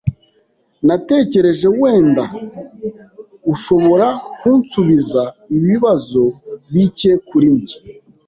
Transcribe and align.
Natekereje 0.87 1.67
wenda 1.79 2.23
ushobora 3.53 4.07
kunsubiza 4.39 5.23
ibibazo 5.57 6.23
bike 6.73 7.11
kuri 7.29 7.47
njye. 7.59 7.77